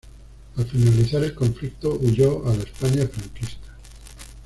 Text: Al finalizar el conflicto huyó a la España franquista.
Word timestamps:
Al 0.57 0.65
finalizar 0.65 1.23
el 1.23 1.35
conflicto 1.35 1.91
huyó 2.01 2.43
a 2.49 2.55
la 2.55 2.63
España 2.63 3.05
franquista. 3.07 3.77